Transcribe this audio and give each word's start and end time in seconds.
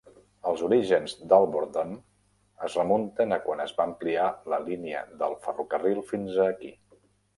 Els 0.51 0.61
orígens 0.67 1.11
d'Alvordton 1.33 1.91
es 2.69 2.77
remunten 2.81 3.37
a 3.37 3.41
quan 3.45 3.63
es 3.69 3.75
va 3.77 3.87
ampliar 3.91 4.25
la 4.55 4.59
línia 4.71 5.05
del 5.23 5.37
ferrocarril 5.45 6.03
fins 6.15 6.41
aquí. 6.49 6.73